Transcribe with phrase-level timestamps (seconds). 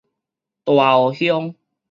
[0.65, 1.53] 大湖鄉